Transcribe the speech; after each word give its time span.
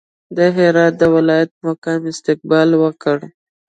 د 0.37 0.39
هرات 0.55 0.93
د 1.01 1.03
ولایت 1.15 1.51
مقام 1.67 2.01
استقبال 2.11 2.69
وکړ. 2.83 3.17